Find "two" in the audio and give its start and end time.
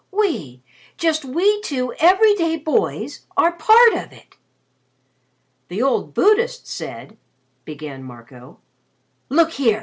1.61-1.93